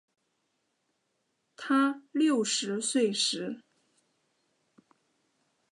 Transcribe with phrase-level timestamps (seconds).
[1.55, 3.61] 她六十岁时